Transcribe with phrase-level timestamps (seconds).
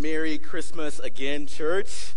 [0.00, 2.14] Merry Christmas again, church.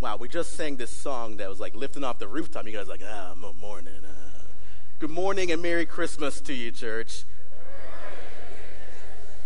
[0.00, 2.66] Wow, we just sang this song that was like lifting off the rooftop.
[2.66, 3.92] You guys like, ah, morning.
[4.04, 4.42] Uh.
[4.98, 7.24] Good morning and Merry Christmas to you, church.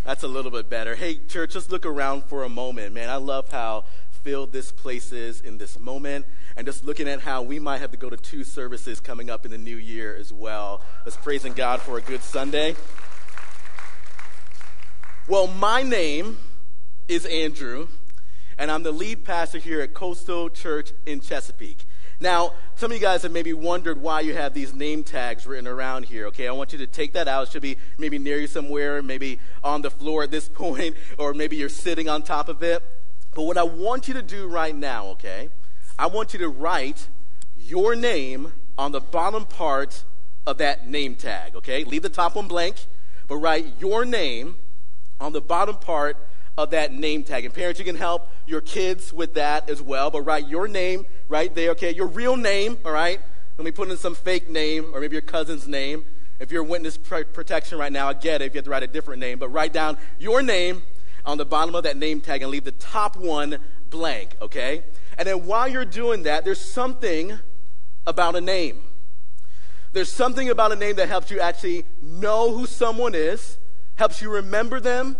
[0.04, 0.94] That's a little bit better.
[0.94, 3.10] Hey, church, just look around for a moment, man.
[3.10, 3.84] I love how
[4.22, 6.26] filled this place is in this moment.
[6.56, 9.44] And just looking at how we might have to go to two services coming up
[9.44, 10.82] in the new year as well.
[11.04, 12.74] Let's praising God for a good Sunday.
[15.28, 16.38] Well, my name
[17.06, 17.88] is Andrew,
[18.56, 21.84] and I'm the lead pastor here at Coastal Church in Chesapeake.
[22.18, 25.66] Now, some of you guys have maybe wondered why you have these name tags written
[25.66, 26.48] around here, okay?
[26.48, 27.48] I want you to take that out.
[27.48, 31.34] It should be maybe near you somewhere, maybe on the floor at this point, or
[31.34, 32.82] maybe you're sitting on top of it.
[33.34, 35.50] But what I want you to do right now, okay?
[35.98, 37.06] I want you to write
[37.54, 40.04] your name on the bottom part
[40.46, 41.84] of that name tag, okay?
[41.84, 42.76] Leave the top one blank,
[43.26, 44.56] but write your name
[45.20, 46.16] on the bottom part
[46.56, 47.44] of that name tag.
[47.44, 50.10] And parents, you can help your kids with that as well.
[50.10, 51.94] But write your name right there, okay?
[51.94, 53.20] Your real name, all right?
[53.56, 56.04] Let me put in some fake name or maybe your cousin's name.
[56.40, 58.88] If you're witness protection right now, I get it if you have to write a
[58.88, 59.38] different name.
[59.38, 60.82] But write down your name
[61.24, 63.58] on the bottom of that name tag and leave the top one
[63.90, 64.84] blank, okay?
[65.16, 67.38] And then while you're doing that, there's something
[68.06, 68.82] about a name.
[69.92, 73.57] There's something about a name that helps you actually know who someone is
[73.98, 75.16] helps you remember them,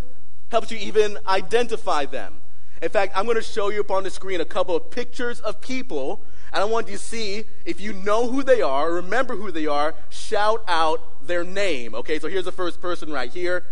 [0.50, 2.34] helps you even identify them.
[2.80, 5.40] In fact, I'm going to show you up on the screen a couple of pictures
[5.40, 6.22] of people,
[6.52, 9.66] and I want you to see if you know who they are, remember who they
[9.66, 11.92] are, shout out their name.
[11.96, 13.64] Okay, so here's the first person right here.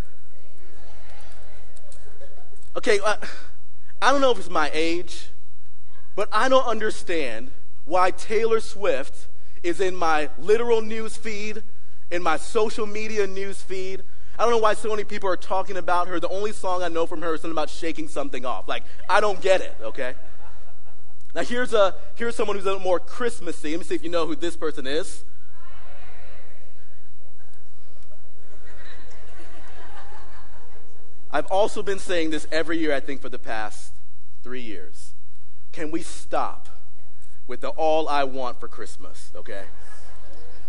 [2.76, 3.14] Okay, uh,
[4.02, 5.28] I don't know if it's my age,
[6.16, 7.52] but I don't understand
[7.84, 9.28] why Taylor Swift
[9.62, 11.62] is in my literal news feed,
[12.10, 14.02] in my social media news feed,
[14.38, 16.20] I don't know why so many people are talking about her.
[16.20, 18.68] The only song I know from her is something about shaking something off.
[18.68, 20.14] Like, I don't get it, okay?
[21.34, 23.70] Now, here's, a, here's someone who's a little more Christmassy.
[23.70, 25.24] Let me see if you know who this person is.
[31.30, 33.92] I've also been saying this every year, I think, for the past
[34.42, 35.14] three years.
[35.72, 36.68] Can we stop
[37.46, 39.64] with the all I want for Christmas, okay?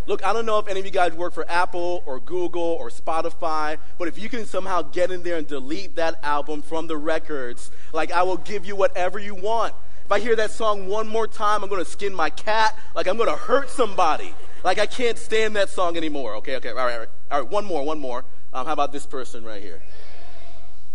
[0.08, 2.90] Look, I don't know if any of you guys work for Apple or Google or
[2.90, 6.96] Spotify, but if you can somehow get in there and delete that album from the
[6.96, 9.74] records, like I will give you whatever you want.
[10.06, 12.74] If I hear that song one more time, I'm going to skin my cat.
[12.96, 14.34] Like I'm going to hurt somebody.
[14.64, 16.36] Like I can't stand that song anymore.
[16.36, 17.10] Okay, okay, all right, all right.
[17.30, 18.24] All right one more, one more.
[18.54, 19.82] Um, how about this person right here?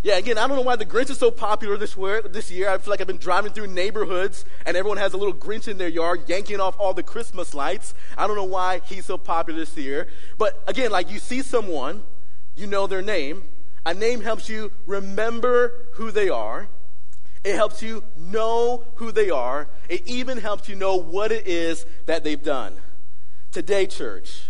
[0.04, 2.22] Yeah, again, I don't know why the Grinch is so popular this year.
[2.22, 5.34] This year, I feel like I've been driving through neighborhoods and everyone has a little
[5.34, 7.94] Grinch in their yard yanking off all the Christmas lights.
[8.18, 10.08] I don't know why he's so popular this year.
[10.38, 12.02] But again, like you see someone,
[12.56, 13.44] you know their name.
[13.86, 16.66] A name helps you remember who they are.
[17.44, 19.68] It helps you know who they are.
[19.88, 22.74] It even helps you know what it is that they've done.
[23.52, 24.48] Today, church,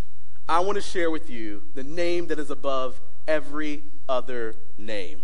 [0.49, 5.21] I want to share with you the name that is above every other name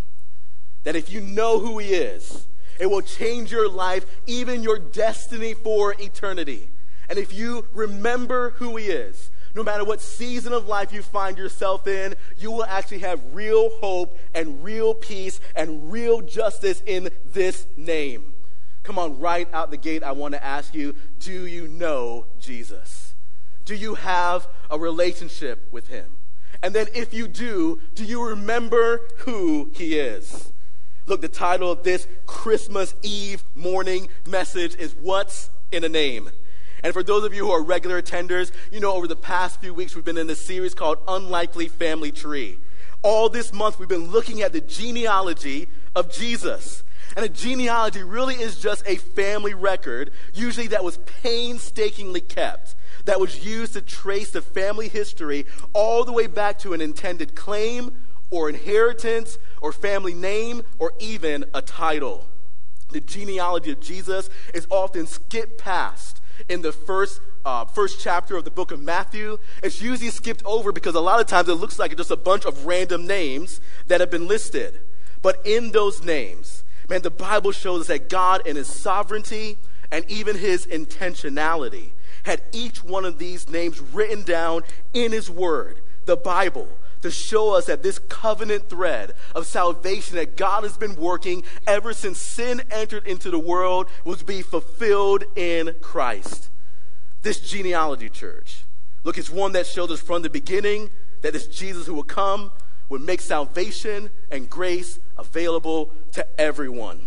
[0.84, 2.46] that if you know who He is,
[2.78, 6.70] it will change your life, even your destiny for eternity.
[7.08, 11.36] And if you remember who He is, no matter what season of life you find
[11.36, 17.10] yourself in, you will actually have real hope and real peace and real justice in
[17.24, 18.34] this name.
[18.82, 23.14] Come on, right out the gate, I want to ask you do you know Jesus?
[23.64, 26.16] Do you have a relationship with Him?
[26.62, 30.52] And then, if you do, do you remember who He is?
[31.08, 36.28] Look, the title of this Christmas Eve morning message is What's in a Name?
[36.84, 39.72] And for those of you who are regular attenders, you know over the past few
[39.72, 42.58] weeks we've been in this series called Unlikely Family Tree.
[43.02, 46.84] All this month we've been looking at the genealogy of Jesus.
[47.16, 52.76] And a genealogy really is just a family record, usually that was painstakingly kept,
[53.06, 57.34] that was used to trace the family history all the way back to an intended
[57.34, 57.96] claim
[58.30, 62.26] or inheritance or family name or even a title.
[62.90, 68.44] The genealogy of Jesus is often skipped past in the first uh, first chapter of
[68.44, 69.38] the book of Matthew.
[69.62, 72.44] It's usually skipped over because a lot of times it looks like just a bunch
[72.44, 74.80] of random names that have been listed.
[75.22, 79.58] But in those names, man, the Bible shows us that God, in His sovereignty
[79.90, 81.92] and even His intentionality,
[82.24, 84.62] had each one of these names written down
[84.92, 86.68] in His Word, the Bible
[87.02, 91.92] to show us that this covenant thread of salvation that God has been working ever
[91.92, 96.50] since sin entered into the world was be fulfilled in Christ.
[97.22, 98.64] This genealogy church,
[99.04, 100.90] look, it's one that shows us from the beginning
[101.22, 102.52] that it's Jesus who will come,
[102.88, 107.00] would make salvation and grace available to everyone.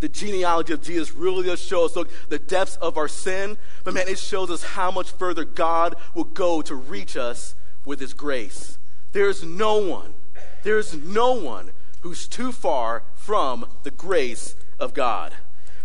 [0.00, 3.92] The genealogy of Jesus really does show us look, the depths of our sin, but
[3.92, 8.14] man, it shows us how much further God will go to reach us with his
[8.14, 8.78] grace.
[9.12, 10.14] There's no one,
[10.62, 11.72] there's no one
[12.02, 15.34] who's too far from the grace of God.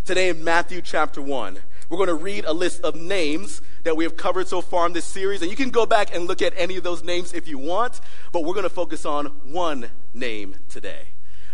[0.04, 1.58] Today in Matthew chapter 1,
[1.90, 4.94] we're going to read a list of names that we have covered so far in
[4.94, 5.42] this series.
[5.42, 8.00] And you can go back and look at any of those names if you want,
[8.32, 11.10] but we're going to focus on one name today.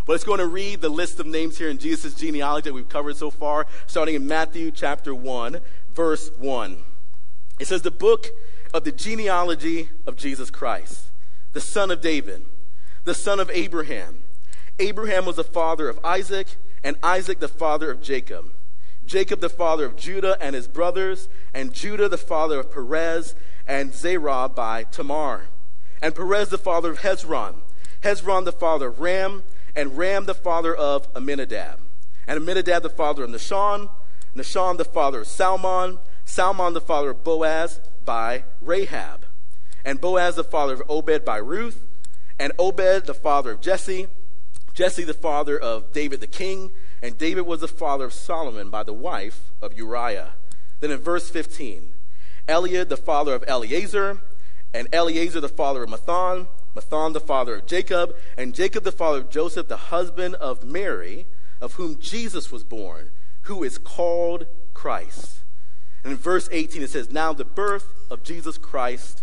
[0.06, 2.88] But it's going to read the list of names here in Jesus' genealogy that we've
[2.88, 5.60] covered so far, starting in Matthew chapter 1,
[5.94, 6.78] verse 1.
[7.58, 8.28] It says, The book
[8.74, 11.11] of the genealogy of Jesus Christ,
[11.52, 12.44] the son of David,
[13.04, 14.22] the son of Abraham.
[14.78, 18.52] Abraham was the father of Isaac, and Isaac the father of Jacob.
[19.04, 23.34] Jacob the father of Judah and his brothers, and Judah the father of Perez
[23.66, 25.48] and Zerah by Tamar.
[26.00, 27.56] And Perez the father of Hezron,
[28.02, 29.44] Hezron the father of Ram,
[29.76, 31.78] and Ram the father of Amminadab.
[32.26, 33.90] And Amminadab the father of Nahshon,
[34.34, 39.21] Nahshon the father of Salmon, Salmon the father of Boaz by Rahab.
[39.84, 41.86] And Boaz the father of Obed by Ruth,
[42.38, 44.06] and Obed the father of Jesse,
[44.74, 46.70] Jesse the father of David the king,
[47.02, 50.32] and David was the father of Solomon by the wife of Uriah.
[50.80, 51.92] Then in verse 15,
[52.48, 54.20] Eliud the father of Eleazar,
[54.72, 59.18] and Eleazar the father of Matthan, Matthan the father of Jacob, and Jacob the father
[59.18, 61.26] of Joseph, the husband of Mary,
[61.60, 63.10] of whom Jesus was born,
[63.42, 65.40] who is called Christ.
[66.02, 69.22] And in verse 18 it says, Now the birth of Jesus Christ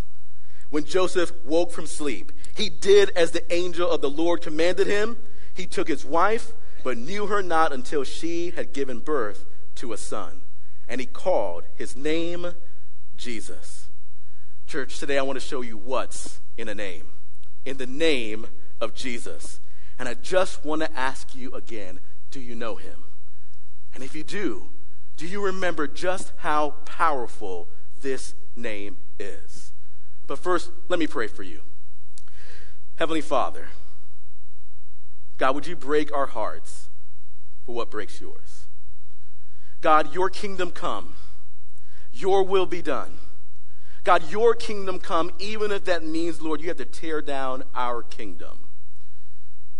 [0.71, 5.17] When Joseph woke from sleep, he did as the angel of the Lord commanded him.
[5.53, 9.45] He took his wife, but knew her not until she had given birth
[9.75, 10.41] to a son.
[10.87, 12.55] And he called his name
[13.17, 13.89] Jesus.
[14.65, 17.07] Church, today I want to show you what's in a name.
[17.65, 18.47] In the name
[18.79, 19.59] of Jesus.
[19.99, 21.99] And I just want to ask you again
[22.31, 23.03] do you know him?
[23.93, 24.69] And if you do,
[25.17, 27.67] do you remember just how powerful
[28.01, 29.70] this name is?
[30.31, 31.59] But first, let me pray for you.
[32.95, 33.67] Heavenly Father,
[35.37, 36.87] God, would you break our hearts
[37.65, 38.65] for what breaks yours?
[39.81, 41.15] God, your kingdom come,
[42.13, 43.17] your will be done.
[44.05, 48.01] God, your kingdom come, even if that means, Lord, you have to tear down our
[48.01, 48.69] kingdom.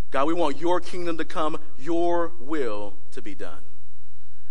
[0.09, 3.63] God, we want your kingdom to come, your will to be done.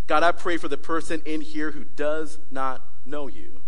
[0.06, 3.59] God, I pray for the person in here who does not know you.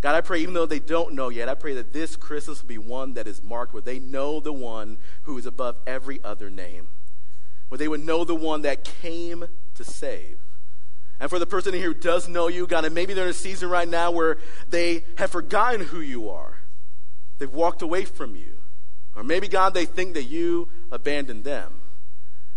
[0.00, 2.68] God, I pray, even though they don't know yet, I pray that this Christmas will
[2.68, 6.48] be one that is marked where they know the one who is above every other
[6.48, 6.88] name,
[7.68, 10.38] where they would know the one that came to save.
[11.18, 13.34] And for the person here who does know you, God, and maybe they're in a
[13.34, 14.38] season right now where
[14.70, 16.60] they have forgotten who you are,
[17.38, 18.56] they've walked away from you.
[19.14, 21.74] Or maybe, God, they think that you abandoned them.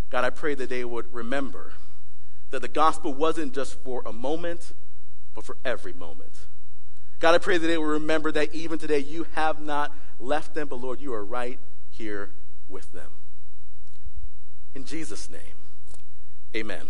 [0.09, 1.73] God, I pray that they would remember
[2.51, 4.71] that the gospel wasn't just for a moment,
[5.33, 6.45] but for every moment.
[7.23, 10.67] God, I pray that they will remember that even today you have not left them,
[10.67, 11.57] but Lord, you are right
[11.89, 12.31] here
[12.67, 13.11] with them.
[14.75, 15.39] In Jesus' name,
[16.53, 16.87] amen.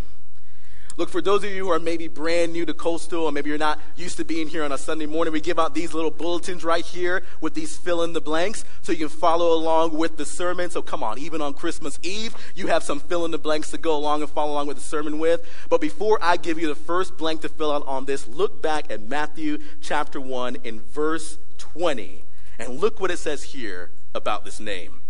[0.96, 3.58] Look, for those of you who are maybe brand new to Coastal, or maybe you're
[3.58, 6.64] not used to being here on a Sunday morning, we give out these little bulletins
[6.64, 10.26] right here with these fill in the blanks so you can follow along with the
[10.26, 10.70] sermon.
[10.70, 13.78] So come on, even on Christmas Eve, you have some fill in the blanks to
[13.78, 15.42] go along and follow along with the sermon with.
[15.70, 18.92] But before I give you the first blank to fill out on this, look back
[18.92, 22.24] at Matthew chapter 1 in verse 20
[22.60, 25.02] and look what it says here about this name.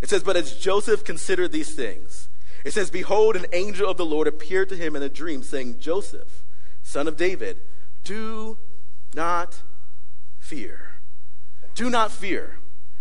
[0.00, 2.27] It says, But as Joseph considered these things,
[2.64, 5.78] it says, Behold, an angel of the Lord appeared to him in a dream, saying,
[5.78, 6.42] Joseph,
[6.82, 7.60] son of David,
[8.04, 8.58] do
[9.14, 9.62] not
[10.38, 10.92] fear.
[11.74, 12.58] Do not fear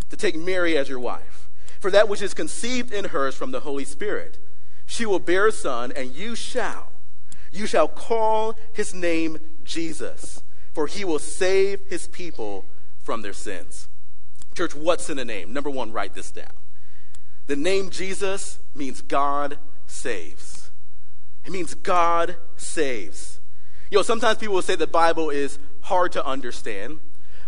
[0.09, 1.49] to take Mary as your wife,
[1.79, 4.39] For that which is conceived in her is from the Holy Spirit.
[4.85, 6.91] She will bear a son, and you shall,
[7.51, 10.41] you shall call his name Jesus,
[10.73, 12.65] for he will save his people
[13.03, 13.89] from their sins.
[14.55, 15.53] Church, what's in the name?
[15.53, 16.56] Number one, write this down.
[17.47, 20.69] The name Jesus means God saves.
[21.45, 23.39] It means God saves.
[23.89, 26.99] You know, sometimes people will say the Bible is hard to understand,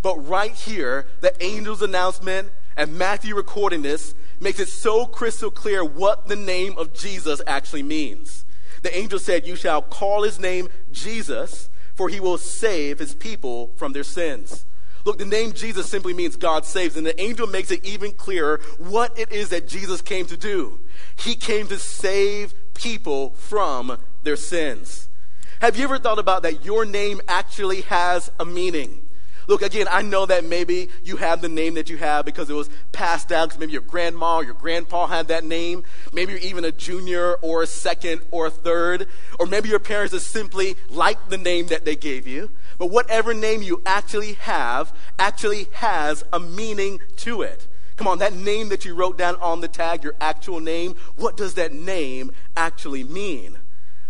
[0.01, 5.83] but right here, the angel's announcement and Matthew recording this makes it so crystal clear
[5.83, 8.45] what the name of Jesus actually means.
[8.83, 13.73] The angel said, You shall call his name Jesus, for he will save his people
[13.75, 14.63] from their sins.
[15.05, 18.59] Look, the name Jesus simply means God saves, and the angel makes it even clearer
[18.77, 20.79] what it is that Jesus came to do.
[21.15, 25.07] He came to save people from their sins.
[25.61, 29.01] Have you ever thought about that your name actually has a meaning?
[29.49, 32.53] Look, again, I know that maybe you have the name that you have because it
[32.53, 35.83] was passed down, because maybe your grandma or your grandpa had that name.
[36.13, 39.07] Maybe you're even a junior or a second or a third.
[39.39, 42.51] Or maybe your parents just simply like the name that they gave you.
[42.77, 47.65] But whatever name you actually have actually has a meaning to it.
[47.95, 51.35] Come on, that name that you wrote down on the tag, your actual name, what
[51.35, 53.57] does that name actually mean?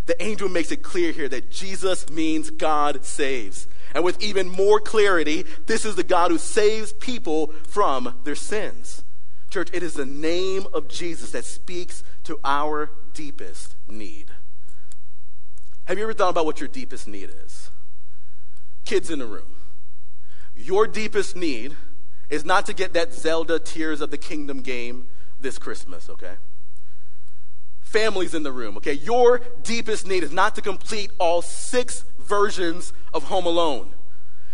[0.06, 3.68] The angel makes it clear here that Jesus means God saves.
[3.94, 9.04] And with even more clarity, this is the God who saves people from their sins.
[9.50, 14.32] Church, it is the name of Jesus that speaks to our deepest need.
[15.86, 17.72] Have you ever thought about what your deepest need is?
[18.86, 19.56] Kids in the room,
[20.56, 21.76] your deepest need
[22.30, 25.08] is not to get that Zelda Tears of the Kingdom game
[25.40, 26.36] this Christmas, okay?
[27.82, 28.94] Families in the room, okay?
[28.94, 33.94] Your deepest need is not to complete all six versions of Home Alone.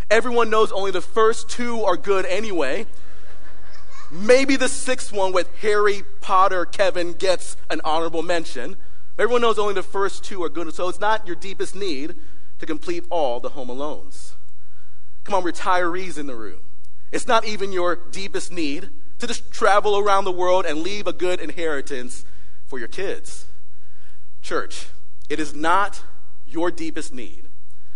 [0.10, 2.88] Everyone knows only the first two are good anyway.
[4.12, 8.78] Maybe the sixth one with Harry Potter Kevin gets an honorable mention.
[9.20, 12.16] Everyone knows only the first two are good, so it's not your deepest need
[12.60, 14.34] to complete all the Home Alones.
[15.24, 16.62] Come on, retirees in the room.
[17.12, 18.90] It's not even your deepest need
[19.20, 22.26] to just travel around the world and leave a good inheritance
[22.68, 23.48] for your kids.
[24.42, 24.88] Church,
[25.30, 26.04] it is not
[26.46, 27.45] your deepest need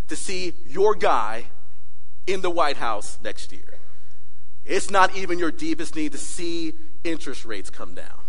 [0.09, 1.45] to see your guy
[2.27, 3.79] in the White House next year.
[4.65, 6.73] It's not even your deepest need to see
[7.03, 8.19] interest rates come down.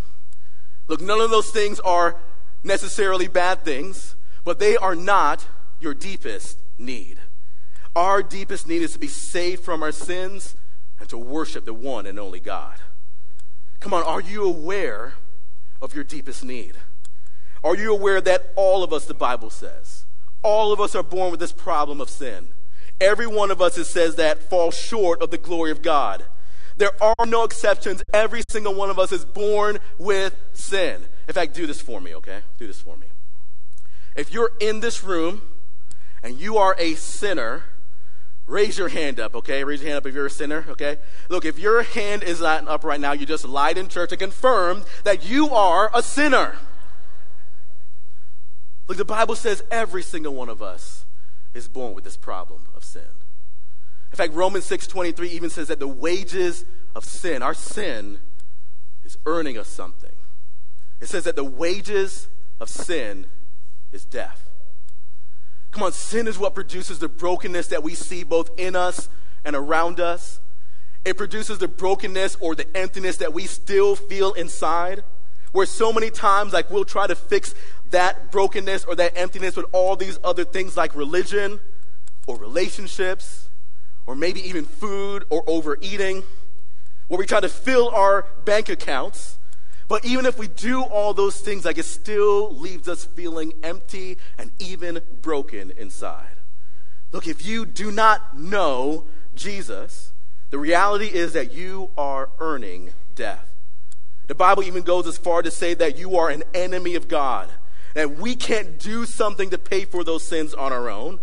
[0.89, 2.17] Look, none of those things are
[2.65, 5.47] necessarily bad things, but they are not
[5.81, 7.19] your deepest need.
[7.95, 10.57] Our deepest need is to be saved from our sins
[10.99, 12.77] and to worship the one and only God.
[13.81, 15.15] Come on, are you aware
[15.83, 16.75] of your deepest need?
[17.65, 20.05] Are you aware that all of us, the Bible says,
[20.43, 22.49] all of us are born with this problem of sin.
[23.01, 26.25] Every one of us, it says that, falls short of the glory of God.
[26.77, 28.03] There are no exceptions.
[28.13, 31.07] Every single one of us is born with sin.
[31.29, 32.41] In fact, do this for me, okay?
[32.59, 33.09] Do this for me.
[34.17, 35.43] If you're in this room
[36.23, 37.65] and you are a sinner,
[38.47, 39.63] raise your hand up, okay?
[39.65, 40.99] Raise your hand up if you're a sinner, okay?
[41.29, 44.19] Look, if your hand is not up right now, you just lied in church and
[44.19, 46.57] confirmed that you are a sinner.
[48.89, 51.05] Look, the Bible says every single one of us
[51.55, 53.03] is born with this problem of sin.
[54.13, 58.21] In fact, Romans 6:23 even says that the wages of sin, our sin,
[59.05, 60.17] is earning us something.
[61.01, 63.27] It says that the wages of sin
[63.93, 64.49] is death.
[65.71, 69.09] Come on, sin is what produces the brokenness that we see both in us
[69.45, 70.41] and around us.
[71.05, 75.05] It produces the brokenness or the emptiness that we still feel inside.
[75.53, 77.55] Where so many times, like, we'll try to fix
[77.91, 81.61] that brokenness or that emptiness with all these other things like religion
[82.27, 83.49] or relationships
[84.07, 86.23] or maybe even food or overeating,
[87.09, 89.39] where we try to fill our bank accounts.
[89.89, 94.19] But even if we do all those things, like it still leaves us feeling empty
[94.39, 96.37] and even broken inside.
[97.13, 99.05] Look, if you do not know
[99.35, 100.13] Jesus,
[100.51, 103.50] the reality is that you are earning death.
[104.31, 107.51] The Bible even goes as far to say that you are an enemy of God,
[107.95, 111.19] that we can't do something to pay for those sins on our own.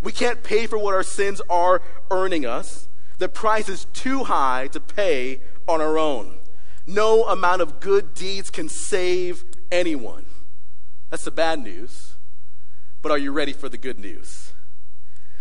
[0.00, 2.86] We can't pay for what our sins are earning us.
[3.18, 6.38] The price is too high to pay on our own.
[6.86, 10.26] No amount of good deeds can save anyone.
[11.10, 12.14] That's the bad news.
[13.02, 14.52] But are you ready for the good news?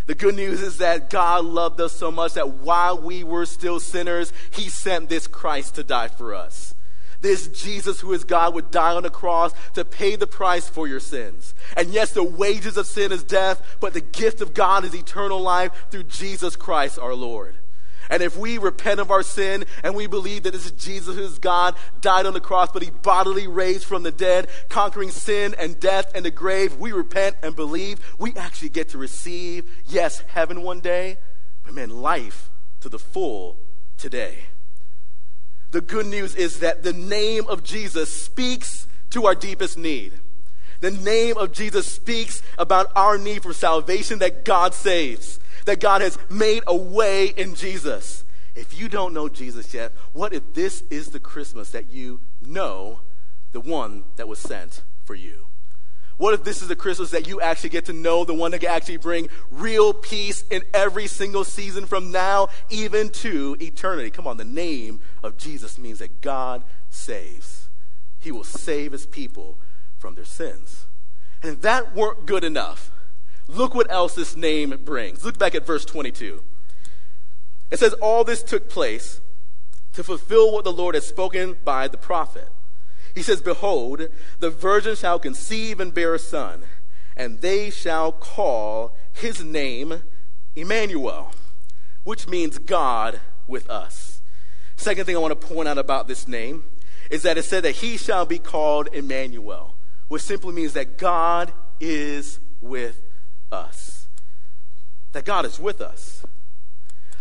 [0.08, 3.80] The good news is that God loved us so much that while we were still
[3.80, 6.74] sinners, He sent this Christ to die for us.
[7.22, 10.88] This Jesus, who is God, would die on the cross to pay the price for
[10.88, 11.54] your sins.
[11.78, 15.40] And yes, the wages of sin is death, but the gift of God is eternal
[15.40, 17.56] life through Jesus Christ our Lord.
[18.10, 21.24] And if we repent of our sin and we believe that this is Jesus who
[21.24, 25.56] is God, died on the cross, but he bodily raised from the dead, conquering sin
[25.58, 30.24] and death and the grave, we repent and believe, we actually get to receive, yes,
[30.28, 31.18] heaven one day,
[31.64, 32.50] but man, life
[32.82, 33.58] to the full
[33.98, 34.40] today.
[35.72, 40.14] The good news is that the name of Jesus speaks to our deepest need.
[40.82, 46.02] The name of Jesus speaks about our need for salvation that God saves, that God
[46.02, 48.26] has made a way in Jesus.
[48.56, 53.02] If you don't know Jesus yet, what if this is the Christmas that you know
[53.54, 55.48] the one that was sent for you?
[56.18, 58.60] What if this is the Christmas that you actually get to know the one that
[58.60, 64.12] can actually bring real peace in every single season from now even to eternity?
[64.12, 67.70] Come on, the name of Jesus means that God saves.
[68.20, 69.58] He will save his people
[69.98, 70.86] from their sins.
[71.42, 72.92] And if that weren't good enough,
[73.48, 75.26] look what else this name brings.
[75.26, 76.44] Look back at verse 22.
[77.72, 79.22] It says, All this took place
[79.94, 82.50] to fulfill what the Lord had spoken by the prophet.
[83.14, 84.08] He says, Behold,
[84.40, 86.64] the virgin shall conceive and bear a son,
[87.16, 90.04] and they shall call his name
[90.56, 91.34] Emmanuel,
[92.04, 94.22] which means God with us.
[94.76, 96.64] Second thing I want to point out about this name
[97.10, 99.76] is that it said that he shall be called Emmanuel,
[100.08, 103.02] which simply means that God is with
[103.52, 104.08] us.
[105.12, 106.26] That God is with us.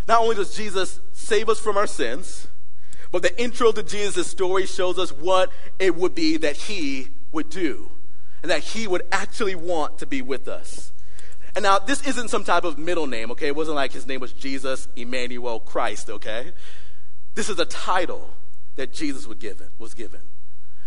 [0.07, 2.49] Not only does Jesus save us from our sins,
[3.11, 7.51] but the intro to Jesus' story shows us what it would be that he would
[7.51, 7.91] do,
[8.43, 10.93] and that he would actually want to be with us.
[11.57, 13.49] And now, this isn't some type of middle name, okay?
[13.49, 16.53] It wasn't like his name was Jesus, Emmanuel, Christ, okay?
[17.35, 18.31] This is a title
[18.77, 20.21] that Jesus was given, was given,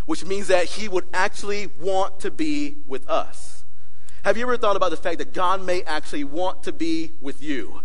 [0.05, 3.65] which means that he would actually want to be with us.
[4.23, 7.43] Have you ever thought about the fact that God may actually want to be with
[7.43, 7.81] you?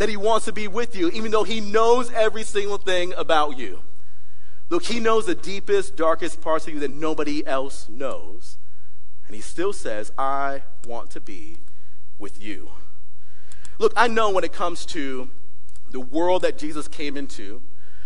[0.00, 3.58] That he wants to be with you, even though he knows every single thing about
[3.58, 3.80] you.
[4.70, 8.56] Look, he knows the deepest, darkest parts of you that nobody else knows.
[9.26, 11.58] And he still says, I want to be
[12.18, 12.70] with you.
[13.78, 15.28] Look, I know when it comes to
[15.90, 17.60] the world that Jesus came into,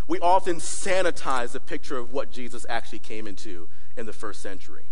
[0.08, 4.86] we often sanitize the picture of what Jesus actually came into in the first century.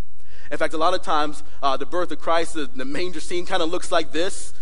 [0.49, 3.45] In fact, a lot of times, uh, the birth of Christ, the, the manger scene
[3.45, 4.53] kind of looks like this.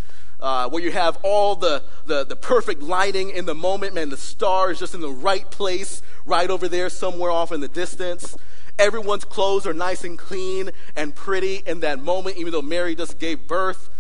[0.42, 4.18] Uh, where you have all the, the, the, perfect lighting in the moment, man, the
[4.18, 8.36] star is just in the right place, right over there, somewhere off in the distance.
[8.80, 13.20] Everyone's clothes are nice and clean and pretty in that moment, even though Mary just
[13.20, 13.92] gave birth.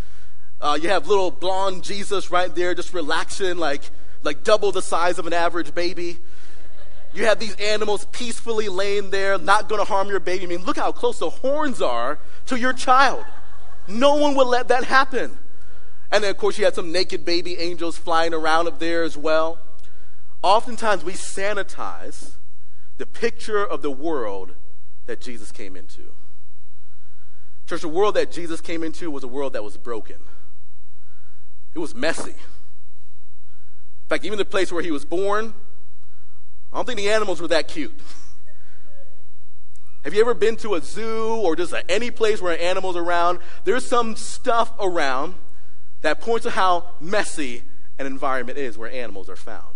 [0.59, 3.83] Uh, you have little blonde Jesus right there, just relaxing, like,
[4.23, 6.17] like double the size of an average baby.
[7.13, 10.45] You have these animals peacefully laying there, not going to harm your baby.
[10.45, 13.25] I mean, look how close the horns are to your child.
[13.87, 15.37] No one would let that happen.
[16.11, 19.15] And then, of course, you had some naked baby angels flying around up there as
[19.17, 19.59] well.
[20.43, 22.33] Oftentimes, we sanitize
[22.97, 24.53] the picture of the world
[25.05, 26.11] that Jesus came into.
[27.67, 30.17] Church, the world that Jesus came into was a world that was broken,
[31.73, 32.31] it was messy.
[32.31, 35.53] In fact, even the place where he was born,
[36.73, 37.97] I don't think the animals were that cute.
[40.03, 43.39] Have you ever been to a zoo or just any place where animals are around?
[43.63, 45.35] There's some stuff around
[46.01, 47.63] that points to how messy
[47.99, 49.75] an environment is where animals are found.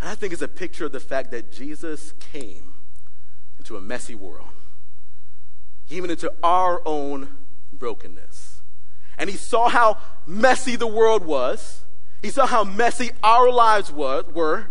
[0.00, 2.74] And I think it's a picture of the fact that Jesus came
[3.58, 4.48] into a messy world,
[5.88, 7.36] even into our own
[7.72, 8.60] brokenness.
[9.16, 11.84] And he saw how messy the world was.
[12.20, 14.66] He saw how messy our lives were.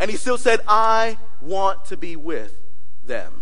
[0.00, 2.56] And he still said, I want to be with
[3.04, 3.41] them.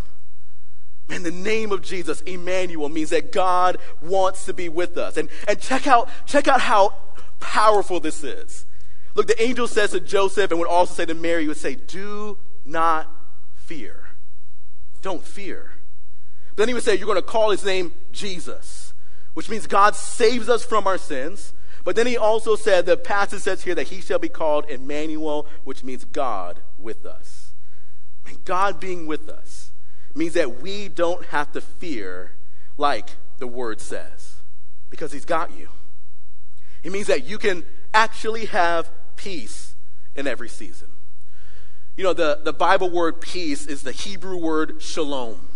[1.11, 5.17] Man, the name of Jesus, Emmanuel, means that God wants to be with us.
[5.17, 6.95] And, and check, out, check out how
[7.41, 8.65] powerful this is.
[9.13, 11.75] Look, the angel says to Joseph and would also say to Mary, he would say,
[11.75, 13.13] Do not
[13.55, 14.05] fear.
[15.01, 15.73] Don't fear.
[16.51, 18.93] But then he would say, You're going to call his name Jesus,
[19.33, 21.51] which means God saves us from our sins.
[21.83, 25.47] But then he also said, the passage says here that he shall be called Emmanuel,
[25.63, 27.53] which means God with us.
[28.25, 29.70] And God being with us
[30.15, 32.33] means that we don't have to fear
[32.77, 34.35] like the word says,
[34.89, 35.69] because he's got you.
[36.83, 39.75] It means that you can actually have peace
[40.15, 40.89] in every season.
[41.95, 45.49] You know, the, the Bible word peace is the Hebrew word shalom.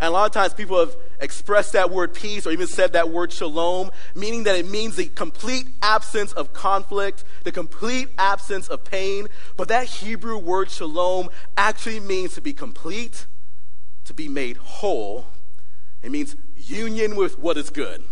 [0.00, 3.10] And a lot of times people have expressed that word peace or even said that
[3.10, 8.82] word shalom, meaning that it means the complete absence of conflict, the complete absence of
[8.82, 9.28] pain.
[9.56, 13.26] But that Hebrew word shalom actually means to be complete,
[14.12, 15.26] to be made whole.
[16.02, 18.02] It means union with what is good.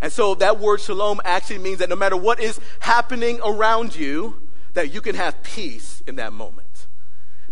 [0.00, 4.42] And so that word shalom actually means that no matter what is happening around you,
[4.74, 6.86] that you can have peace in that moment.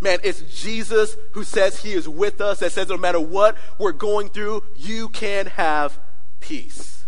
[0.01, 3.93] Man, it's Jesus who says he is with us, that says no matter what we're
[3.93, 5.99] going through, you can have
[6.41, 7.07] peace.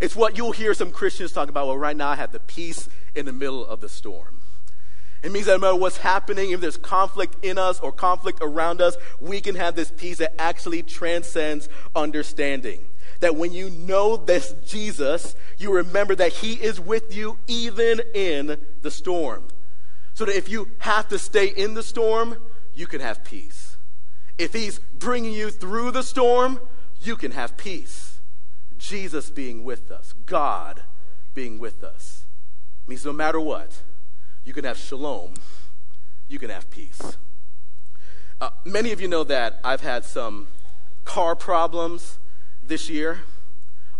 [0.00, 1.68] It's what you'll hear some Christians talk about.
[1.68, 4.33] Well, right now I have the peace in the middle of the storm.
[5.24, 8.82] It means that no matter what's happening, if there's conflict in us or conflict around
[8.82, 12.80] us, we can have this peace that actually transcends understanding.
[13.20, 18.60] That when you know this Jesus, you remember that he is with you even in
[18.82, 19.48] the storm.
[20.12, 22.36] So that if you have to stay in the storm,
[22.74, 23.78] you can have peace.
[24.36, 26.60] If he's bringing you through the storm,
[27.00, 28.20] you can have peace.
[28.76, 30.82] Jesus being with us, God
[31.32, 32.26] being with us,
[32.86, 33.82] means no matter what,
[34.44, 35.34] you can have shalom,
[36.28, 37.16] you can have peace.
[38.40, 40.48] Uh, many of you know that I've had some
[41.04, 42.18] car problems
[42.62, 43.20] this year,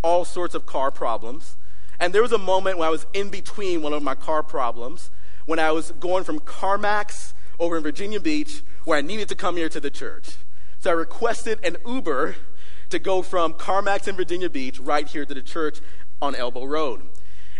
[0.02, 1.56] all sorts of car problems.
[2.00, 5.10] And there was a moment when I was in between one of my car problems
[5.46, 9.56] when I was going from CarMax over in Virginia Beach where I needed to come
[9.56, 10.36] here to the church.
[10.78, 12.36] So I requested an Uber
[12.90, 15.78] to go from CarMax in Virginia Beach right here to the church
[16.20, 17.02] on Elbow Road.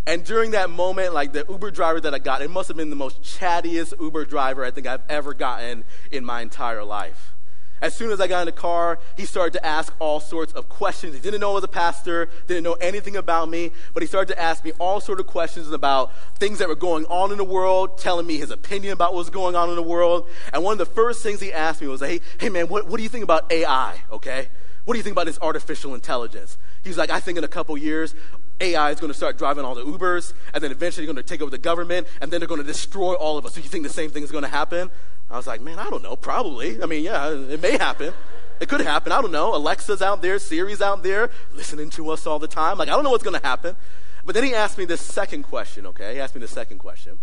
[0.07, 2.91] And during that moment, like the Uber driver that I got, it must have been
[2.91, 7.35] the most chattiest Uber driver I think I've ever gotten in my entire life.
[7.81, 10.69] As soon as I got in the car, he started to ask all sorts of
[10.69, 11.15] questions.
[11.15, 14.33] He didn't know I was a pastor, didn't know anything about me, but he started
[14.33, 17.45] to ask me all sorts of questions about things that were going on in the
[17.45, 20.27] world, telling me his opinion about what was going on in the world.
[20.53, 22.97] And one of the first things he asked me was, hey, hey man, what, what
[22.97, 24.49] do you think about AI, okay?
[24.85, 26.57] What do you think about this artificial intelligence?
[26.83, 28.15] He's like, I think in a couple years,
[28.61, 31.43] AI is going to start driving all the Ubers, and then eventually going to take
[31.43, 33.55] over the government, and then they're going to destroy all of us.
[33.55, 34.91] So you think the same thing is going to happen?
[35.31, 36.17] I was like, man, I don't know.
[36.17, 36.83] Probably.
[36.83, 38.13] I mean, yeah, it may happen.
[38.61, 39.11] It could happen.
[39.11, 39.55] I don't know.
[39.55, 42.79] Alexa's out there, Siri's out there, listening to us all the time.
[42.79, 43.77] Like, I don't know what's going to happen.
[44.25, 46.15] But then he asked me this second question, okay?
[46.15, 47.19] He asked me the second question.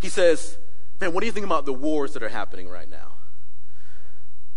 [0.00, 0.58] He says,
[1.00, 3.14] man, what do you think about the wars that are happening right now?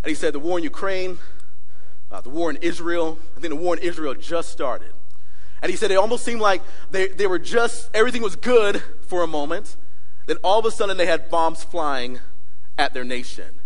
[0.03, 1.17] And he said, the war in Ukraine,
[2.12, 3.17] uh, the war in Israel.
[3.36, 4.91] I think the war in Israel just started.
[5.62, 9.24] And he said it almost seemed like they, they were just, everything was good for
[9.24, 9.76] a moment.
[10.26, 12.19] Then all of a sudden they had bombs flying
[12.78, 13.60] at their nation.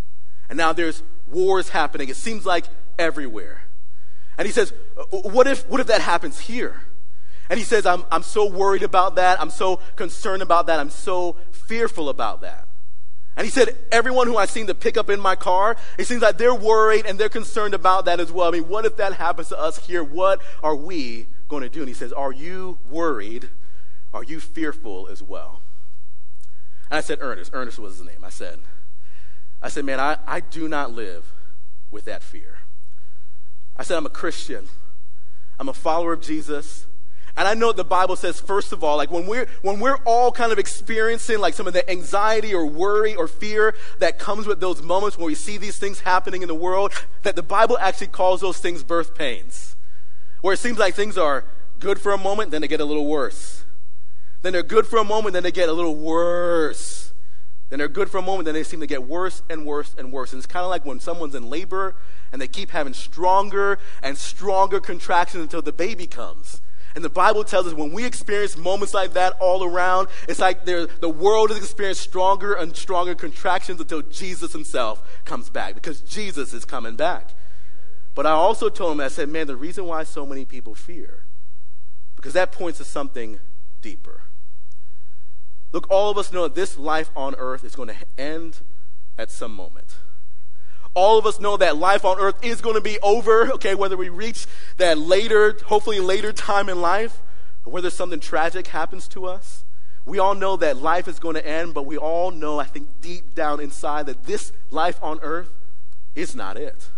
[0.49, 2.10] And now there's wars happening.
[2.10, 2.65] It seems like
[2.99, 3.63] everywhere.
[4.38, 4.73] And he says,
[5.10, 6.81] what if, what if that happens here?
[7.49, 9.39] And he says, I'm, I'm so worried about that.
[9.39, 10.79] I'm so concerned about that.
[10.79, 12.67] I'm so fearful about that.
[13.38, 16.21] And he said, everyone who I seem to pick up in my car, it seems
[16.21, 18.47] like they're worried and they're concerned about that as well.
[18.47, 20.03] I mean, what if that happens to us here?
[20.03, 21.79] What are we going to do?
[21.79, 23.49] And he says, Are you worried?
[24.13, 25.62] Are you fearful as well?
[26.89, 27.51] And I said, Ernest.
[27.53, 28.23] Ernest was his name.
[28.23, 28.60] I said,
[29.62, 31.34] I said, man, I, I do not live
[31.89, 32.60] with that fear.
[33.75, 34.67] I said, I'm a Christian.
[35.60, 36.86] I'm a follower of Jesus.
[37.38, 40.31] And I know the Bible says, first of all, like when we're, when we're all
[40.31, 44.60] kind of experiencing like some of the anxiety or worry or fear that comes with
[44.62, 48.08] those moments when we see these things happening in the world, that the Bible actually
[48.08, 49.74] calls those things birth pains.
[50.45, 51.43] Where it seems like things are
[51.79, 53.65] good for a moment, then they get a little worse.
[54.43, 57.13] Then they're good for a moment, then they get a little worse.
[57.69, 60.13] Then they're good for a moment, then they seem to get worse and worse and
[60.13, 60.34] worse.
[60.34, 61.95] And it's kind of like when someone's in labor
[62.31, 66.62] and they keep having stronger and stronger contractions until the baby comes.
[66.93, 70.65] And the Bible tells us when we experience moments like that all around, it's like
[70.65, 76.53] the world has experienced stronger and stronger contractions until Jesus himself comes back because Jesus
[76.53, 77.31] is coming back.
[78.15, 81.25] But I also told him, I said, man, the reason why so many people fear,
[82.15, 83.39] because that points to something
[83.82, 84.21] deeper.
[85.73, 88.62] Look, all of us know that this life on earth is going to end
[89.17, 89.97] at some moment.
[90.93, 93.97] All of us know that life on earth is going to be over, okay, whether
[93.97, 94.47] we reach
[94.78, 97.21] that later, hopefully later time in life,
[97.65, 99.65] or whether something tragic happens to us.
[100.06, 103.01] We all know that life is going to end, but we all know, I think,
[103.01, 105.49] deep down inside that this life on earth
[106.15, 106.91] is not it.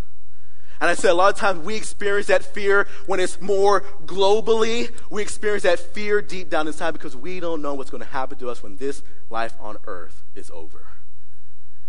[0.80, 4.92] And I said a lot of times we experience that fear when it's more globally.
[5.10, 8.38] We experience that fear deep down inside because we don't know what's going to happen
[8.40, 10.86] to us when this life on earth is over.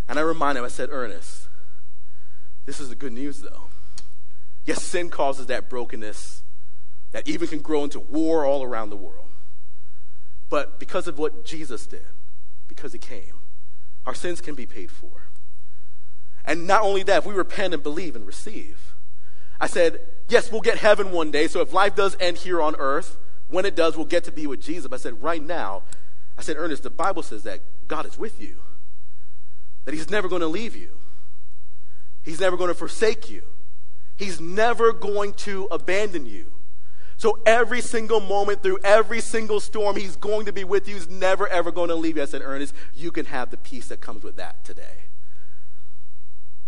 [0.09, 1.48] And I reminded him, I said, Ernest,
[2.64, 3.64] this is the good news though.
[4.64, 6.42] Yes, sin causes that brokenness
[7.12, 9.29] that even can grow into war all around the world.
[10.51, 12.07] But because of what Jesus did,
[12.68, 13.40] because he came,
[14.07, 15.28] our sins can be paid for.
[16.44, 18.94] And not only that, if we repent and believe and receive.
[19.61, 21.48] I said, yes, we'll get heaven one day.
[21.48, 23.16] So if life does end here on earth,
[23.48, 24.90] when it does, we'll get to be with Jesus.
[24.92, 25.83] I said, right now,
[26.37, 28.59] I said, Ernest, the Bible says that God is with you,
[29.85, 30.98] that He's never going to leave you.
[32.22, 33.42] He's never going to forsake you.
[34.16, 36.53] He's never going to abandon you.
[37.16, 40.94] So every single moment through every single storm, He's going to be with you.
[40.94, 42.22] He's never, ever going to leave you.
[42.22, 45.08] I said, Ernest, you can have the peace that comes with that today.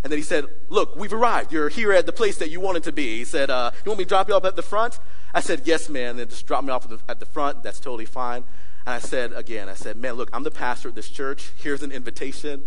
[0.03, 1.53] And then he said, Look, we've arrived.
[1.53, 3.19] You're here at the place that you wanted to be.
[3.19, 4.99] He said, uh, You want me to drop you off at the front?
[5.35, 6.17] I said, Yes, man.
[6.17, 7.63] Then just drop me off at the, at the front.
[7.63, 8.45] That's totally fine.
[8.87, 11.51] And I said, again, I said, Man, look, I'm the pastor of this church.
[11.57, 12.63] Here's an invitation.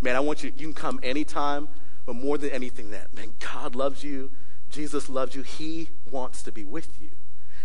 [0.00, 1.68] Man, I want you, you can come anytime.
[2.04, 4.30] But more than anything, that, man, God loves you.
[4.70, 5.42] Jesus loves you.
[5.42, 7.10] He wants to be with you.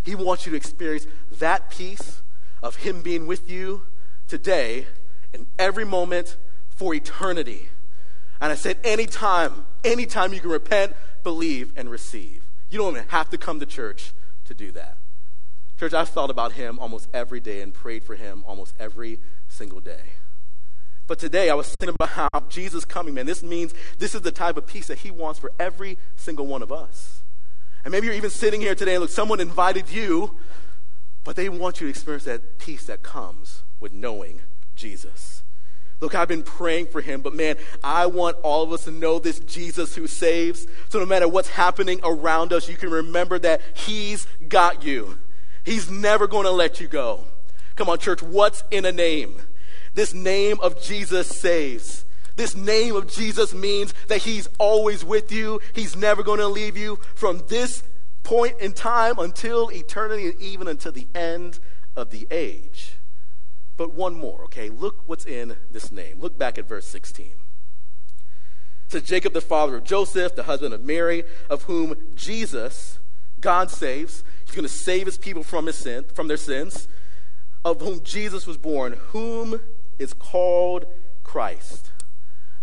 [0.04, 2.24] He wants you to experience that peace
[2.64, 3.84] of Him being with you
[4.28, 4.88] today
[5.32, 6.38] in every moment
[6.70, 7.70] for eternity.
[8.42, 12.44] And I said, anytime, anytime you can repent, believe, and receive.
[12.72, 14.14] You don't even have to come to church
[14.46, 14.98] to do that.
[15.80, 19.80] Church, I've thought about him almost every day and prayed for him almost every single
[19.80, 20.02] day.
[21.08, 24.32] But today I was thinking about how Jesus coming, man, this means this is the
[24.32, 27.22] type of peace that he wants for every single one of us.
[27.84, 30.38] And maybe you're even sitting here today and look, someone invited you,
[31.24, 34.42] but they want you to experience that peace that comes with knowing
[34.76, 35.41] Jesus.
[36.02, 39.20] Look, I've been praying for him, but man, I want all of us to know
[39.20, 40.66] this Jesus who saves.
[40.90, 45.20] So no matter what's happening around us, you can remember that he's got you.
[45.64, 47.26] He's never going to let you go.
[47.76, 49.36] Come on, church, what's in a name?
[49.94, 52.06] This name of Jesus saves.
[52.36, 55.60] This name of Jesus means that He's always with you.
[55.74, 57.84] He's never going to leave you from this
[58.24, 61.60] point in time until eternity and even until the end
[61.96, 62.94] of the age.
[63.82, 64.70] But one more, okay?
[64.70, 66.20] Look what's in this name.
[66.20, 67.26] Look back at verse 16.
[67.26, 67.36] It
[68.90, 73.00] says, Jacob, the father of Joseph, the husband of Mary, of whom Jesus,
[73.40, 74.24] God saves.
[74.46, 76.88] He's going to save his people from, his sin, from their sins,
[77.66, 79.60] of whom Jesus was born, whom
[79.98, 80.86] is called
[81.24, 81.90] Christ.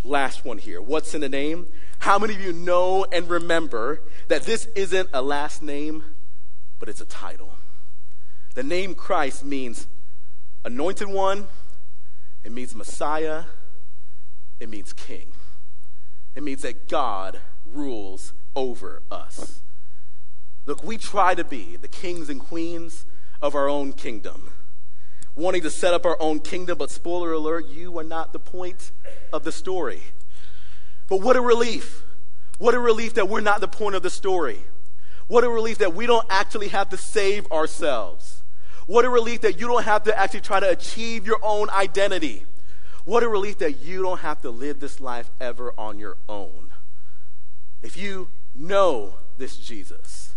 [0.04, 0.80] Last one here.
[0.80, 1.66] What's in the name?
[1.98, 6.04] How many of you know and remember that this isn't a last name,
[6.78, 7.54] but it's a title?
[8.54, 9.88] The name Christ means
[10.68, 11.48] anointed one,
[12.44, 13.44] it means Messiah,
[14.60, 15.32] it means king.
[16.34, 19.62] It means that God rules over us.
[20.66, 23.06] Look, we try to be the kings and queens
[23.40, 24.50] of our own kingdom
[25.38, 28.90] wanting to set up our own kingdom, but spoiler alert, you are not the point
[29.32, 30.02] of the story.
[31.08, 32.02] But what a relief.
[32.58, 34.64] What a relief that we're not the point of the story.
[35.28, 38.37] What a relief that we don't actually have to save ourselves.
[38.88, 42.46] What a relief that you don't have to actually try to achieve your own identity.
[43.04, 46.70] What a relief that you don't have to live this life ever on your own.
[47.82, 50.36] If you know this Jesus,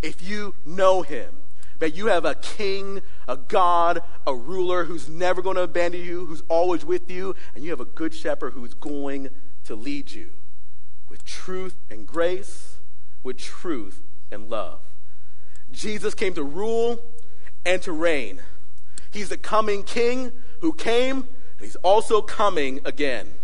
[0.00, 1.38] if you know him,
[1.80, 6.24] that you have a king, a God, a ruler who's never going to abandon you,
[6.26, 9.28] who's always with you, and you have a good shepherd who's going
[9.64, 10.30] to lead you
[11.08, 12.78] with truth and grace,
[13.24, 14.78] with truth and love.
[15.72, 17.00] Jesus came to rule
[17.68, 18.40] and to reign.
[19.10, 23.34] He's the coming king who came, and he's also coming again.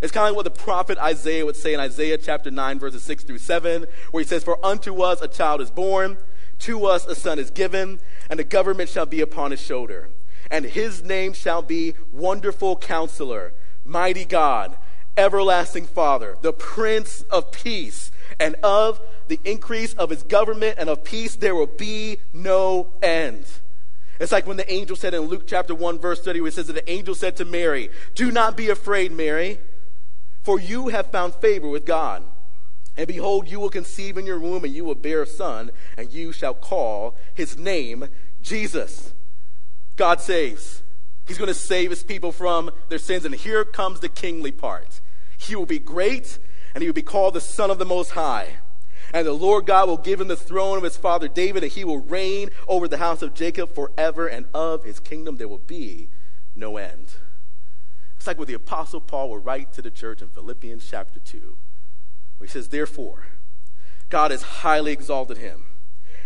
[0.00, 3.24] It's kind of what the prophet Isaiah would say in Isaiah chapter 9, verses 6
[3.24, 6.16] through 7, where he says, For unto us a child is born
[6.60, 7.98] to us a son is given,
[8.30, 10.10] and the government shall be upon his shoulder.
[10.48, 13.52] And his name shall be Wonderful Counselor,
[13.84, 14.78] Mighty God,
[15.16, 18.12] Everlasting Father, the Prince of Peace.
[18.38, 23.46] And of the increase of his government and of peace, there will be no end.
[24.18, 26.68] It's like when the angel said in Luke chapter 1, verse 30, where it says
[26.68, 29.58] that the angel said to Mary, Do not be afraid, Mary,
[30.42, 32.22] for you have found favor with God.
[32.96, 36.10] And behold, you will conceive in your womb, and you will bear a son, and
[36.12, 38.08] you shall call his name
[38.40, 39.12] Jesus.
[39.96, 40.82] God saves.
[41.26, 43.24] He's going to save his people from their sins.
[43.24, 45.00] And here comes the kingly part.
[45.38, 46.38] He will be great,
[46.76, 48.56] and he will be called the Son of the Most High.
[49.14, 51.86] And the Lord God will give him the throne of his father David, and he
[51.86, 56.10] will reign over the house of Jacob forever, and of his kingdom there will be
[56.54, 57.14] no end.
[58.18, 61.56] It's like what the Apostle Paul will write to the church in Philippians chapter 2
[62.36, 63.24] where he says, Therefore,
[64.10, 65.64] God has highly exalted him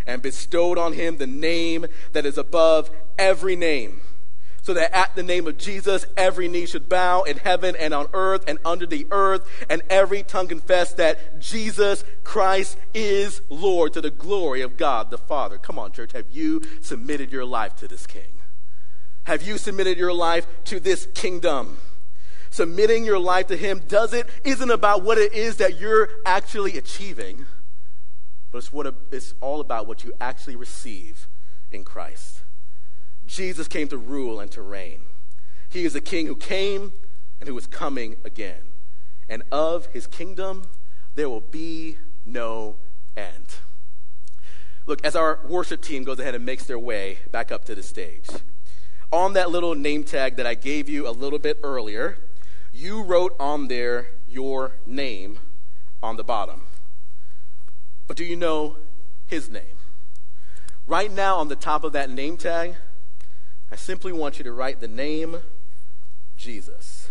[0.04, 4.00] and bestowed on him the name that is above every name,
[4.62, 8.06] so that at the name of Jesus every knee should bow in heaven and on
[8.12, 14.00] earth and under the earth, and every tongue confess that Jesus Christ is Lord to
[14.00, 15.58] the glory of God the Father.
[15.58, 18.40] Come on, church, have you submitted your life to this King?
[19.24, 21.78] Have you submitted your life to this kingdom?
[22.50, 27.46] submitting your life to Him doesn't, isn't about what it is that you're actually achieving,
[28.50, 31.28] but it's, what, it's all about what you actually receive
[31.70, 32.39] in Christ.
[33.30, 35.02] Jesus came to rule and to reign.
[35.68, 36.92] He is a King who came
[37.38, 38.62] and who is coming again.
[39.28, 40.64] And of His kingdom,
[41.14, 42.74] there will be no
[43.16, 43.46] end.
[44.84, 47.84] Look, as our worship team goes ahead and makes their way back up to the
[47.84, 48.26] stage,
[49.12, 52.18] on that little name tag that I gave you a little bit earlier,
[52.72, 55.38] you wrote on there your name
[56.02, 56.62] on the bottom.
[58.08, 58.78] But do you know
[59.26, 59.78] his name?
[60.88, 62.74] Right now, on the top of that name tag,
[63.70, 65.42] I simply want you to write the name
[66.36, 67.10] Jesus.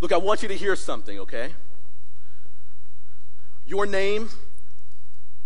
[0.00, 1.54] Look, I want you to hear something, okay?
[3.66, 4.30] Your name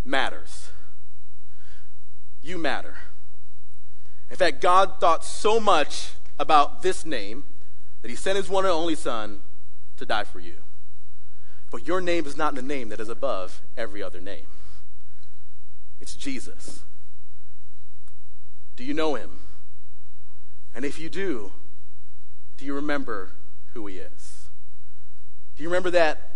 [0.04, 0.70] matters.
[2.40, 2.96] You matter.
[4.30, 7.44] In fact, God thought so much about this name
[8.02, 9.40] that he sent his one and only Son
[9.96, 10.56] to die for you.
[11.70, 14.46] But your name is not the name that is above every other name.
[16.00, 16.84] It's Jesus.
[18.76, 19.30] Do you know him?
[20.74, 21.52] And if you do,
[22.56, 23.32] do you remember
[23.72, 24.46] who he is?
[25.56, 26.30] Do you remember that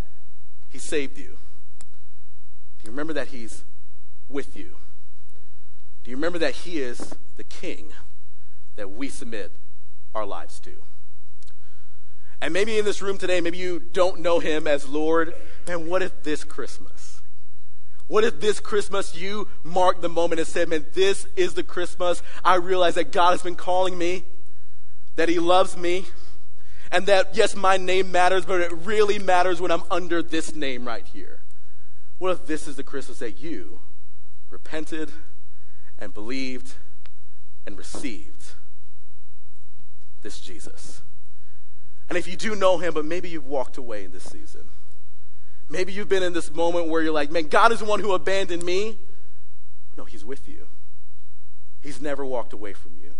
[0.69, 1.37] he saved you?
[2.79, 3.63] Do you remember that he's
[4.29, 4.77] with you?
[6.03, 7.89] Do you remember that he is the king
[8.75, 9.51] that we submit
[10.15, 10.71] our lives to?
[12.41, 15.33] And maybe in this room today, maybe you don't know him as Lord.
[15.67, 17.18] Man, what if this Christmas?
[18.09, 22.23] What if this Christmas you marked the moment and said, Man, this is the Christmas
[22.43, 24.25] I realize that God has been calling me,
[25.15, 26.05] that He loves me,
[26.91, 30.85] and that, yes, my name matters, but it really matters when I'm under this name
[30.85, 31.41] right here.
[32.17, 33.79] What if this is the Christmas that you
[34.49, 35.11] repented
[35.99, 36.73] and believed
[37.67, 38.53] and received
[40.23, 41.03] this Jesus?
[42.09, 44.69] And if you do know him, but maybe you've walked away in this season.
[45.69, 48.13] Maybe you've been in this moment where you're like, man, God is the one who
[48.13, 48.97] abandoned me.
[49.97, 50.67] No, he's with you.
[51.81, 53.13] He's never walked away from you.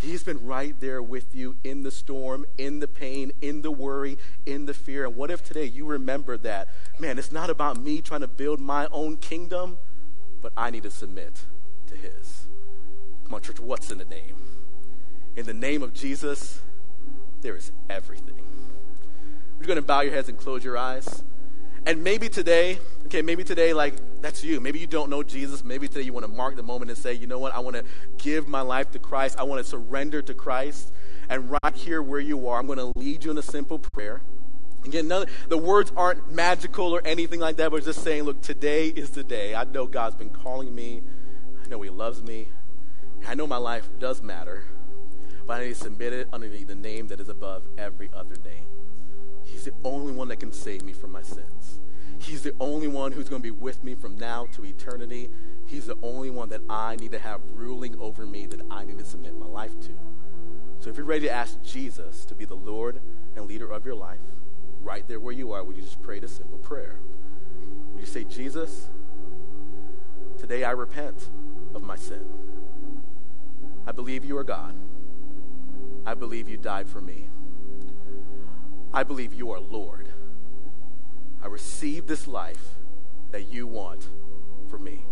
[0.00, 4.16] He's been right there with you in the storm, in the pain, in the worry,
[4.46, 5.04] in the fear.
[5.04, 6.68] And what if today you remember that,
[7.00, 9.76] man, it's not about me trying to build my own kingdom,
[10.40, 11.42] but I need to submit
[11.88, 12.46] to his.
[13.24, 14.36] Come on, church, what's in the name?
[15.36, 16.60] In the name of Jesus,
[17.42, 18.44] there is everything.
[19.58, 21.24] We're going to bow your heads and close your eyes.
[21.88, 24.60] And maybe today, okay, maybe today, like, that's you.
[24.60, 25.64] Maybe you don't know Jesus.
[25.64, 27.76] Maybe today you want to mark the moment and say, you know what, I want
[27.76, 27.84] to
[28.18, 29.36] give my life to Christ.
[29.38, 30.92] I want to surrender to Christ.
[31.30, 34.20] And right here where you are, I'm going to lead you in a simple prayer.
[34.84, 38.88] Again, none, the words aren't magical or anything like that, but just saying, look, today
[38.88, 39.54] is the day.
[39.54, 41.00] I know God's been calling me.
[41.64, 42.48] I know He loves me.
[43.26, 44.64] I know my life does matter
[45.46, 48.66] but I need to submit it underneath the name that is above every other name.
[49.50, 51.80] He's the only one that can save me from my sins.
[52.18, 55.30] He's the only one who's going to be with me from now to eternity.
[55.66, 58.98] He's the only one that I need to have ruling over me that I need
[58.98, 59.92] to submit my life to.
[60.80, 63.00] So if you're ready to ask Jesus to be the Lord
[63.36, 64.20] and leader of your life,
[64.82, 67.00] right there where you are, would you just pray this simple prayer?
[67.94, 68.88] Would you say, Jesus,
[70.38, 71.30] today I repent
[71.74, 72.24] of my sin.
[73.86, 74.74] I believe you are God.
[76.04, 77.28] I believe you died for me.
[78.92, 80.08] I believe you are Lord.
[81.42, 82.74] I receive this life
[83.30, 84.08] that you want
[84.68, 85.04] for me.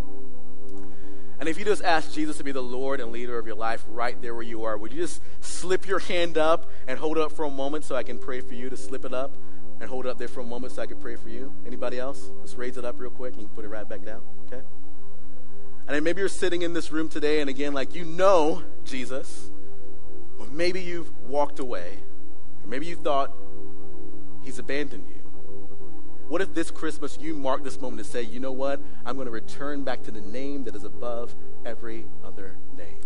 [1.38, 3.84] And if you just ask Jesus to be the Lord and leader of your life
[3.88, 7.22] right there where you are, would you just slip your hand up and hold it
[7.22, 9.36] up for a moment so I can pray for you to slip it up
[9.78, 11.52] and hold it up there for a moment so I can pray for you?
[11.66, 12.30] Anybody else?
[12.38, 13.34] Let's raise it up real quick.
[13.34, 14.22] Can put it right back down.
[14.46, 14.62] Okay?
[15.86, 19.50] And then maybe you're sitting in this room today and again, like you know Jesus,
[20.38, 21.98] or maybe you've walked away,
[22.64, 23.30] or maybe you thought
[24.46, 25.22] he's abandoned you.
[26.28, 28.80] What if this Christmas you mark this moment to say, you know what?
[29.04, 31.34] I'm going to return back to the name that is above
[31.64, 33.00] every other name.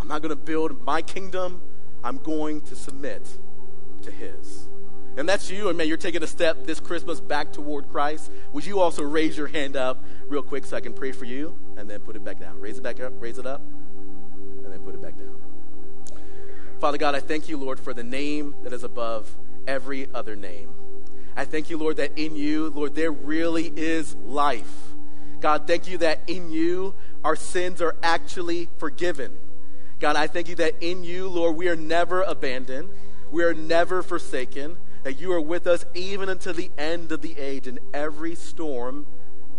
[0.00, 1.62] I'm not going to build my kingdom,
[2.02, 3.26] I'm going to submit
[4.02, 4.68] to his.
[5.16, 8.30] And that's you, and man, you're taking a step this Christmas back toward Christ.
[8.52, 11.58] Would you also raise your hand up real quick so I can pray for you
[11.76, 12.60] and then put it back down?
[12.60, 13.62] Raise it back up, raise it up,
[14.62, 15.40] and then put it back down.
[16.80, 19.34] Father God, I thank you, Lord, for the name that is above
[19.66, 20.70] every other name.
[21.36, 24.72] I thank you, Lord, that in you, Lord, there really is life.
[25.40, 29.36] God, thank you that in you, our sins are actually forgiven.
[30.00, 32.88] God, I thank you that in you, Lord, we are never abandoned,
[33.30, 37.38] we are never forsaken, that you are with us even until the end of the
[37.38, 37.66] age.
[37.66, 39.06] In every storm,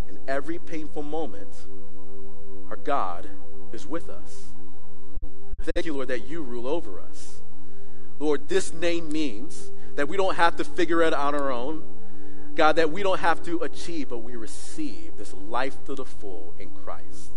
[0.09, 1.49] in every painful moment,
[2.69, 3.29] our God
[3.71, 4.53] is with us.
[5.61, 7.41] Thank you, Lord, that you rule over us.
[8.19, 11.83] Lord, this name means that we don't have to figure it out on our own.
[12.55, 16.55] God, that we don't have to achieve, but we receive this life to the full
[16.57, 17.33] in Christ.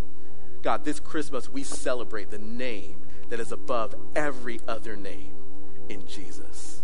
[0.63, 5.35] God, this Christmas we celebrate the name that is above every other name
[5.89, 6.83] in Jesus.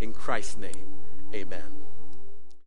[0.00, 0.92] In Christ's name,
[1.34, 1.83] amen.